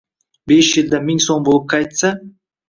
Besh 0.51 0.69
yilda 0.79 1.01
ming 1.09 1.21
so‘m 1.27 1.45
bo‘lib 1.51 1.69
qaytsa. 1.75 2.13